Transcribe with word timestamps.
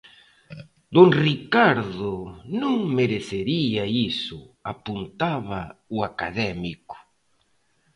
Don 0.95 1.09
Ricardo 1.27 2.13
non 2.61 2.75
merecería 2.99 3.83
iso, 4.11 4.39
apuntaba 4.73 5.61
o 5.95 5.97
académico. 6.11 6.95